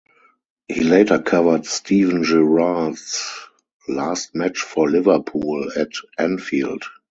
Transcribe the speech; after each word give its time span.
He 0.67 0.79
later 0.81 1.19
covered 1.19 1.67
Steven 1.67 2.23
Gerrard's 2.23 3.23
last 3.87 4.33
match 4.33 4.57
for 4.57 4.89
Liverpool 4.89 5.69
at 5.77 5.91
Anfield. 6.17 6.81